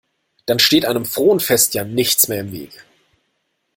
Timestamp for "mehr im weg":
2.27-2.85